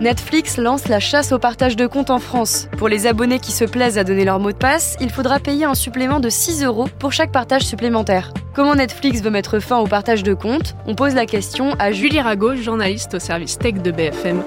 Netflix 0.00 0.58
lance 0.58 0.88
la 0.88 1.00
chasse 1.00 1.32
au 1.32 1.38
partage 1.38 1.74
de 1.74 1.86
comptes 1.86 2.10
en 2.10 2.18
France. 2.18 2.68
Pour 2.76 2.88
les 2.88 3.06
abonnés 3.06 3.38
qui 3.38 3.50
se 3.50 3.64
plaisent 3.64 3.96
à 3.96 4.04
donner 4.04 4.26
leur 4.26 4.38
mot 4.38 4.52
de 4.52 4.56
passe, 4.56 4.94
il 5.00 5.08
faudra 5.08 5.38
payer 5.38 5.64
un 5.64 5.74
supplément 5.74 6.20
de 6.20 6.28
6 6.28 6.64
euros 6.64 6.86
pour 6.98 7.12
chaque 7.12 7.32
partage 7.32 7.62
supplémentaire. 7.62 8.34
Comment 8.54 8.74
Netflix 8.74 9.22
veut 9.22 9.30
mettre 9.30 9.58
fin 9.58 9.78
au 9.78 9.86
partage 9.86 10.22
de 10.22 10.34
comptes? 10.34 10.76
On 10.86 10.94
pose 10.94 11.14
la 11.14 11.24
question 11.24 11.72
à 11.78 11.92
Julie 11.92 12.20
Rago, 12.20 12.56
journaliste 12.56 13.14
au 13.14 13.18
service 13.18 13.56
tech 13.56 13.76
de 13.76 13.90
BFM. 13.90 14.42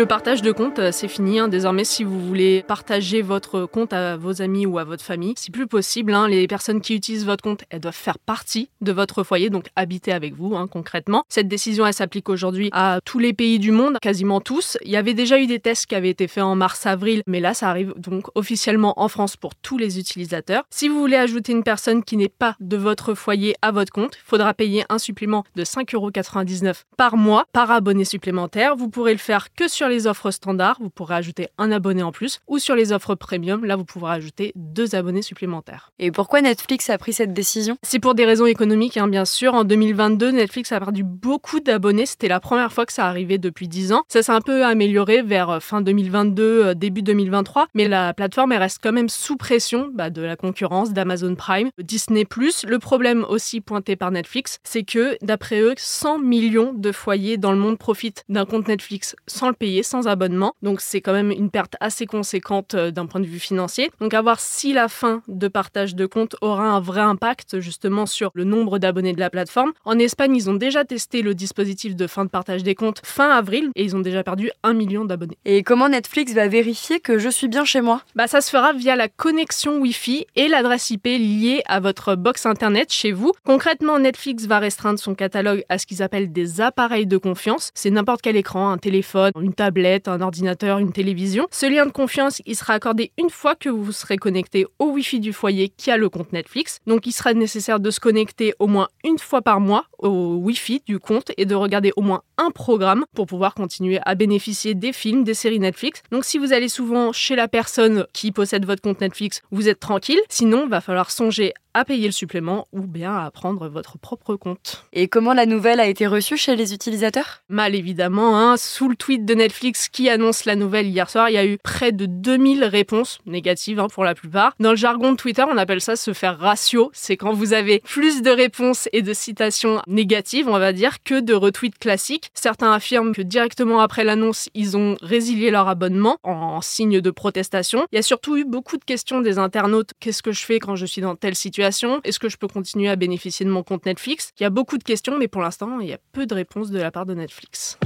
Le 0.00 0.06
partage 0.06 0.40
de 0.40 0.50
compte, 0.50 0.78
euh, 0.78 0.92
c'est 0.92 1.08
fini. 1.08 1.40
Hein. 1.40 1.48
Désormais, 1.48 1.84
si 1.84 2.04
vous 2.04 2.18
voulez 2.18 2.64
partager 2.66 3.20
votre 3.20 3.66
compte 3.66 3.92
à 3.92 4.16
vos 4.16 4.40
amis 4.40 4.64
ou 4.64 4.78
à 4.78 4.84
votre 4.84 5.04
famille, 5.04 5.34
c'est 5.36 5.52
plus 5.52 5.66
possible. 5.66 6.14
Hein. 6.14 6.26
Les 6.26 6.46
personnes 6.46 6.80
qui 6.80 6.94
utilisent 6.94 7.26
votre 7.26 7.44
compte, 7.44 7.64
elles 7.68 7.80
doivent 7.80 7.94
faire 7.94 8.18
partie 8.18 8.70
de 8.80 8.92
votre 8.92 9.24
foyer, 9.24 9.50
donc 9.50 9.66
habiter 9.76 10.12
avec 10.12 10.34
vous 10.34 10.56
hein, 10.56 10.68
concrètement. 10.68 11.24
Cette 11.28 11.48
décision, 11.48 11.86
elle 11.86 11.92
s'applique 11.92 12.30
aujourd'hui 12.30 12.70
à 12.72 13.00
tous 13.04 13.18
les 13.18 13.34
pays 13.34 13.58
du 13.58 13.72
monde, 13.72 13.98
quasiment 14.00 14.40
tous. 14.40 14.78
Il 14.86 14.90
y 14.90 14.96
avait 14.96 15.12
déjà 15.12 15.38
eu 15.38 15.46
des 15.46 15.60
tests 15.60 15.84
qui 15.84 15.94
avaient 15.94 16.08
été 16.08 16.28
faits 16.28 16.44
en 16.44 16.56
mars-avril, 16.56 17.22
mais 17.26 17.40
là, 17.40 17.52
ça 17.52 17.68
arrive 17.68 17.92
donc 17.98 18.28
officiellement 18.34 18.98
en 18.98 19.08
France 19.08 19.36
pour 19.36 19.54
tous 19.54 19.76
les 19.76 19.98
utilisateurs. 19.98 20.62
Si 20.70 20.88
vous 20.88 20.98
voulez 20.98 21.16
ajouter 21.16 21.52
une 21.52 21.62
personne 21.62 22.04
qui 22.04 22.16
n'est 22.16 22.30
pas 22.30 22.56
de 22.60 22.78
votre 22.78 23.12
foyer 23.12 23.54
à 23.60 23.70
votre 23.70 23.92
compte, 23.92 24.16
il 24.16 24.24
faudra 24.24 24.54
payer 24.54 24.82
un 24.88 24.96
supplément 24.96 25.44
de 25.56 25.64
5,99€ 25.64 26.84
par 26.96 27.18
mois 27.18 27.44
par 27.52 27.70
abonné 27.70 28.06
supplémentaire. 28.06 28.76
Vous 28.76 28.88
pourrez 28.88 29.12
le 29.12 29.18
faire 29.18 29.52
que 29.52 29.68
sur 29.68 29.80
sur 29.80 29.88
les 29.90 30.06
offres 30.06 30.30
standards, 30.30 30.78
vous 30.80 30.90
pourrez 30.90 31.16
ajouter 31.16 31.48
un 31.58 31.70
abonné 31.70 32.02
en 32.02 32.12
plus, 32.12 32.40
ou 32.48 32.58
sur 32.58 32.74
les 32.74 32.92
offres 32.92 33.14
premium, 33.14 33.64
là 33.64 33.76
vous 33.76 33.84
pourrez 33.84 34.12
ajouter 34.12 34.52
deux 34.56 34.94
abonnés 34.94 35.22
supplémentaires. 35.22 35.92
Et 35.98 36.10
pourquoi 36.10 36.40
Netflix 36.40 36.88
a 36.88 36.98
pris 36.98 37.12
cette 37.12 37.34
décision? 37.34 37.76
C'est 37.82 37.98
pour 37.98 38.14
des 38.14 38.24
raisons 38.24 38.46
économiques, 38.46 38.96
hein, 38.96 39.08
bien 39.08 39.24
sûr. 39.24 39.54
En 39.54 39.64
2022, 39.64 40.30
Netflix 40.30 40.72
a 40.72 40.78
perdu 40.78 41.04
beaucoup 41.04 41.60
d'abonnés. 41.60 42.06
C'était 42.06 42.28
la 42.28 42.40
première 42.40 42.72
fois 42.72 42.86
que 42.86 42.92
ça 42.92 43.06
arrivait 43.06 43.38
depuis 43.38 43.68
10 43.68 43.92
ans. 43.92 44.02
Ça 44.08 44.22
s'est 44.22 44.32
un 44.32 44.40
peu 44.40 44.64
amélioré 44.64 45.22
vers 45.22 45.50
euh, 45.50 45.60
fin 45.60 45.80
2022, 45.80 46.42
euh, 46.42 46.74
début 46.74 47.02
2023, 47.02 47.68
mais 47.74 47.88
la 47.88 48.14
plateforme 48.14 48.52
elle 48.52 48.58
reste 48.58 48.80
quand 48.82 48.92
même 48.92 49.08
sous 49.08 49.36
pression 49.36 49.90
bah, 49.92 50.10
de 50.10 50.22
la 50.22 50.36
concurrence 50.36 50.92
d'Amazon 50.92 51.34
Prime, 51.34 51.70
Disney+. 51.78 52.26
Le 52.66 52.78
problème 52.78 53.24
aussi 53.28 53.60
pointé 53.60 53.96
par 53.96 54.10
Netflix, 54.10 54.58
c'est 54.64 54.82
que 54.82 55.16
d'après 55.22 55.60
eux, 55.60 55.74
100 55.76 56.18
millions 56.18 56.72
de 56.72 56.92
foyers 56.92 57.36
dans 57.36 57.52
le 57.52 57.58
monde 57.58 57.78
profitent 57.78 58.24
d'un 58.28 58.44
compte 58.44 58.68
Netflix 58.68 59.16
sans 59.26 59.48
le 59.48 59.54
payer 59.54 59.69
sans 59.82 60.08
abonnement. 60.08 60.54
Donc 60.62 60.80
c'est 60.80 61.00
quand 61.00 61.12
même 61.12 61.30
une 61.30 61.50
perte 61.50 61.76
assez 61.80 62.06
conséquente 62.06 62.74
euh, 62.74 62.90
d'un 62.90 63.06
point 63.06 63.20
de 63.20 63.26
vue 63.26 63.38
financier. 63.38 63.90
Donc 64.00 64.14
à 64.14 64.22
voir 64.22 64.40
si 64.40 64.72
la 64.72 64.88
fin 64.88 65.22
de 65.28 65.48
partage 65.48 65.94
de 65.94 66.06
compte 66.06 66.36
aura 66.40 66.64
un 66.64 66.80
vrai 66.80 67.00
impact 67.00 67.60
justement 67.60 68.06
sur 68.06 68.30
le 68.34 68.44
nombre 68.44 68.78
d'abonnés 68.78 69.12
de 69.12 69.20
la 69.20 69.30
plateforme. 69.30 69.72
En 69.84 69.98
Espagne, 69.98 70.34
ils 70.36 70.50
ont 70.50 70.54
déjà 70.54 70.84
testé 70.84 71.22
le 71.22 71.34
dispositif 71.34 71.96
de 71.96 72.06
fin 72.06 72.24
de 72.24 72.30
partage 72.30 72.62
des 72.62 72.74
comptes 72.74 73.00
fin 73.04 73.30
avril 73.30 73.70
et 73.76 73.84
ils 73.84 73.96
ont 73.96 74.00
déjà 74.00 74.22
perdu 74.22 74.50
un 74.62 74.72
million 74.72 75.04
d'abonnés. 75.04 75.38
Et 75.44 75.62
comment 75.62 75.88
Netflix 75.88 76.32
va 76.32 76.48
vérifier 76.48 77.00
que 77.00 77.18
je 77.18 77.28
suis 77.28 77.48
bien 77.48 77.64
chez 77.64 77.80
moi? 77.80 78.02
Bah 78.14 78.26
ça 78.26 78.40
se 78.40 78.50
fera 78.50 78.72
via 78.72 78.96
la 78.96 79.08
connexion 79.08 79.78
Wi-Fi 79.78 80.26
et 80.36 80.48
l'adresse 80.48 80.90
IP 80.90 81.04
liée 81.04 81.62
à 81.66 81.80
votre 81.80 82.14
box 82.14 82.46
internet 82.46 82.92
chez 82.92 83.12
vous. 83.12 83.32
Concrètement, 83.44 83.98
Netflix 83.98 84.46
va 84.46 84.58
restreindre 84.58 84.98
son 84.98 85.14
catalogue 85.14 85.64
à 85.68 85.78
ce 85.78 85.86
qu'ils 85.86 86.02
appellent 86.02 86.32
des 86.32 86.60
appareils 86.60 87.06
de 87.06 87.16
confiance. 87.16 87.70
C'est 87.74 87.90
n'importe 87.90 88.22
quel 88.22 88.36
écran, 88.36 88.70
un 88.70 88.78
téléphone, 88.78 89.32
une 89.40 89.54
tablette, 89.60 90.08
un 90.08 90.22
ordinateur, 90.22 90.78
une 90.78 90.90
télévision. 90.90 91.46
Ce 91.50 91.66
lien 91.66 91.84
de 91.84 91.90
confiance, 91.90 92.40
il 92.46 92.56
sera 92.56 92.72
accordé 92.72 93.12
une 93.18 93.28
fois 93.28 93.54
que 93.54 93.68
vous 93.68 93.92
serez 93.92 94.16
connecté 94.16 94.64
au 94.78 94.86
Wi-Fi 94.92 95.20
du 95.20 95.34
foyer 95.34 95.68
qui 95.68 95.90
a 95.90 95.98
le 95.98 96.08
compte 96.08 96.32
Netflix. 96.32 96.78
Donc 96.86 97.06
il 97.06 97.12
sera 97.12 97.34
nécessaire 97.34 97.78
de 97.78 97.90
se 97.90 98.00
connecter 98.00 98.54
au 98.58 98.66
moins 98.66 98.88
une 99.04 99.18
fois 99.18 99.42
par 99.42 99.60
mois 99.60 99.84
au 99.98 100.36
Wi-Fi 100.36 100.82
du 100.86 100.98
compte 100.98 101.32
et 101.36 101.44
de 101.44 101.54
regarder 101.54 101.92
au 101.96 102.00
moins 102.00 102.22
un 102.40 102.50
programme 102.50 103.04
pour 103.14 103.26
pouvoir 103.26 103.54
continuer 103.54 104.00
à 104.04 104.14
bénéficier 104.14 104.74
des 104.74 104.92
films, 104.92 105.24
des 105.24 105.34
séries 105.34 105.60
Netflix. 105.60 106.02
Donc 106.10 106.24
si 106.24 106.38
vous 106.38 106.52
allez 106.52 106.68
souvent 106.68 107.12
chez 107.12 107.36
la 107.36 107.48
personne 107.48 108.06
qui 108.12 108.32
possède 108.32 108.64
votre 108.64 108.82
compte 108.82 109.00
Netflix, 109.00 109.42
vous 109.50 109.68
êtes 109.68 109.80
tranquille. 109.80 110.20
Sinon, 110.28 110.64
il 110.64 110.70
va 110.70 110.80
falloir 110.80 111.10
songer 111.10 111.52
à 111.74 111.84
payer 111.84 112.06
le 112.06 112.12
supplément 112.12 112.66
ou 112.72 112.82
bien 112.82 113.16
à 113.16 113.30
prendre 113.30 113.68
votre 113.68 113.98
propre 113.98 114.36
compte. 114.36 114.84
Et 114.92 115.08
comment 115.08 115.34
la 115.34 115.46
nouvelle 115.46 115.80
a 115.80 115.86
été 115.86 116.06
reçue 116.06 116.36
chez 116.36 116.56
les 116.56 116.74
utilisateurs? 116.74 117.42
Mal 117.48 117.74
évidemment, 117.74 118.38
hein. 118.38 118.56
sous 118.56 118.88
le 118.88 118.96
tweet 118.96 119.24
de 119.24 119.34
Netflix 119.34 119.88
qui 119.88 120.08
annonce 120.08 120.44
la 120.44 120.56
nouvelle 120.56 120.86
hier 120.86 121.08
soir, 121.08 121.30
il 121.30 121.34
y 121.34 121.38
a 121.38 121.46
eu 121.46 121.58
près 121.58 121.92
de 121.92 122.06
2000 122.06 122.64
réponses 122.64 123.18
négatives 123.26 123.78
hein, 123.78 123.86
pour 123.88 124.04
la 124.04 124.14
plupart. 124.14 124.54
Dans 124.58 124.70
le 124.70 124.76
jargon 124.76 125.12
de 125.12 125.16
Twitter, 125.16 125.44
on 125.48 125.56
appelle 125.56 125.80
ça 125.80 125.96
se 125.96 126.12
faire 126.12 126.38
ratio, 126.38 126.90
c'est 126.92 127.16
quand 127.16 127.32
vous 127.32 127.52
avez 127.52 127.80
plus 127.80 128.22
de 128.22 128.30
réponses 128.30 128.88
et 128.92 129.02
de 129.02 129.12
citations 129.12 129.80
négatives, 129.86 130.48
on 130.48 130.58
va 130.58 130.72
dire, 130.72 131.02
que 131.04 131.20
de 131.20 131.34
retweets 131.34 131.78
classiques. 131.78 132.29
Certains 132.34 132.72
affirment 132.72 133.12
que 133.12 133.22
directement 133.22 133.80
après 133.80 134.04
l'annonce, 134.04 134.48
ils 134.54 134.76
ont 134.76 134.96
résilié 135.02 135.50
leur 135.50 135.68
abonnement 135.68 136.16
en 136.22 136.60
signe 136.60 137.00
de 137.00 137.10
protestation. 137.10 137.86
Il 137.92 137.96
y 137.96 137.98
a 137.98 138.02
surtout 138.02 138.36
eu 138.36 138.44
beaucoup 138.44 138.76
de 138.76 138.84
questions 138.84 139.20
des 139.20 139.38
internautes, 139.38 139.90
qu'est-ce 140.00 140.22
que 140.22 140.32
je 140.32 140.44
fais 140.44 140.58
quand 140.58 140.76
je 140.76 140.86
suis 140.86 141.02
dans 141.02 141.16
telle 141.16 141.34
situation? 141.34 142.00
Est-ce 142.04 142.18
que 142.18 142.28
je 142.28 142.36
peux 142.36 142.48
continuer 142.48 142.88
à 142.88 142.96
bénéficier 142.96 143.44
de 143.44 143.50
mon 143.50 143.62
compte 143.62 143.86
Netflix? 143.86 144.30
Il 144.38 144.42
y 144.42 144.46
a 144.46 144.50
beaucoup 144.50 144.78
de 144.78 144.84
questions, 144.84 145.18
mais 145.18 145.28
pour 145.28 145.42
l'instant, 145.42 145.80
il 145.80 145.88
y 145.88 145.92
a 145.92 145.98
peu 146.12 146.26
de 146.26 146.34
réponses 146.34 146.70
de 146.70 146.78
la 146.78 146.90
part 146.90 147.06
de 147.06 147.14
Netflix. 147.14 147.78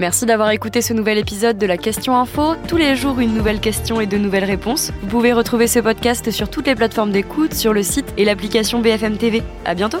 Merci 0.00 0.24
d'avoir 0.24 0.50
écouté 0.50 0.80
ce 0.80 0.94
nouvel 0.94 1.18
épisode 1.18 1.58
de 1.58 1.66
la 1.66 1.76
Question 1.76 2.16
Info. 2.16 2.54
Tous 2.66 2.78
les 2.78 2.96
jours, 2.96 3.20
une 3.20 3.34
nouvelle 3.34 3.60
question 3.60 4.00
et 4.00 4.06
de 4.06 4.16
nouvelles 4.16 4.44
réponses. 4.44 4.92
Vous 5.02 5.08
pouvez 5.08 5.34
retrouver 5.34 5.66
ce 5.66 5.78
podcast 5.78 6.30
sur 6.30 6.48
toutes 6.48 6.68
les 6.68 6.74
plateformes 6.74 7.12
d'écoute, 7.12 7.52
sur 7.52 7.74
le 7.74 7.82
site 7.82 8.06
et 8.16 8.24
l'application 8.24 8.80
BFM 8.80 9.18
TV. 9.18 9.42
À 9.66 9.74
bientôt! 9.74 10.00